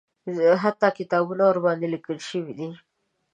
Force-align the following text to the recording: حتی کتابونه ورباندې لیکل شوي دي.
حتی 0.63 0.87
کتابونه 0.99 1.43
ورباندې 1.45 1.87
لیکل 1.93 2.17
شوي 2.29 2.53
دي. 2.59 2.69